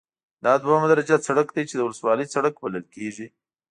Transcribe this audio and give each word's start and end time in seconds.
دا 0.45 0.53
دوهمه 0.63 0.87
درجه 0.91 1.15
سرک 1.27 1.47
دی 1.55 1.63
چې 1.69 1.75
د 1.75 1.81
ولسوالۍ 1.87 2.25
سرک 2.33 2.53
بلل 2.63 2.85
کیږي 2.95 3.27